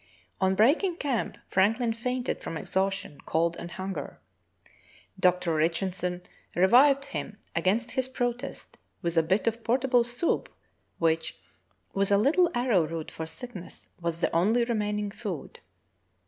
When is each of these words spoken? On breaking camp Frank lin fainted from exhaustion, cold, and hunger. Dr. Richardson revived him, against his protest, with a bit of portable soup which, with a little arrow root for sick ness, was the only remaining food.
On 0.39 0.55
breaking 0.55 0.95
camp 0.95 1.37
Frank 1.47 1.77
lin 1.77 1.93
fainted 1.93 2.41
from 2.41 2.57
exhaustion, 2.57 3.19
cold, 3.27 3.55
and 3.59 3.69
hunger. 3.73 4.19
Dr. 5.19 5.53
Richardson 5.53 6.23
revived 6.55 7.05
him, 7.05 7.37
against 7.55 7.91
his 7.91 8.07
protest, 8.07 8.79
with 9.03 9.15
a 9.15 9.21
bit 9.21 9.45
of 9.45 9.63
portable 9.63 10.03
soup 10.03 10.49
which, 10.97 11.37
with 11.93 12.11
a 12.11 12.17
little 12.17 12.49
arrow 12.55 12.83
root 12.87 13.11
for 13.11 13.27
sick 13.27 13.53
ness, 13.53 13.89
was 14.01 14.21
the 14.21 14.35
only 14.35 14.65
remaining 14.65 15.11
food. 15.11 15.59